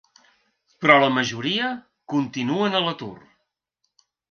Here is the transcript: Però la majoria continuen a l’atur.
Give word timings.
Però 0.85 0.95
la 1.03 1.09
majoria 1.17 1.69
continuen 2.15 2.79
a 2.81 2.85
l’atur. 2.87 3.13